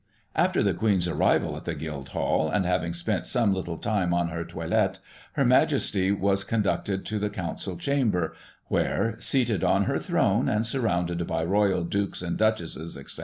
After 0.35 0.63
the 0.63 0.73
Queen's 0.73 1.07
arrival 1.07 1.55
at 1.55 1.65
the 1.65 1.75
Guildhall, 1.75 2.49
and 2.49 2.65
having 2.65 2.91
spent 2.91 3.27
some 3.27 3.53
little 3.53 3.77
time 3.77 4.15
on 4.15 4.29
her 4.29 4.43
toilet, 4.43 4.97
her 5.33 5.45
Majesty 5.45 6.11
was 6.11 6.43
conducted 6.43 7.05
to 7.05 7.19
the 7.19 7.29
Council 7.29 7.77
Chamber, 7.77 8.33
where— 8.67 9.15
seated 9.19 9.63
on 9.63 9.83
her 9.83 9.99
throne, 9.99 10.49
and 10.49 10.65
surrounded 10.65 11.27
by 11.27 11.43
Royal 11.43 11.83
Dukes 11.83 12.23
and 12.23 12.35
Duchesses, 12.35 12.97
etc. 12.97 13.09